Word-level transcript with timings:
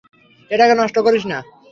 এটাকে 0.51 0.73
নষ্ট 0.75 0.97
করিস 1.05 1.23
না। 1.31 1.37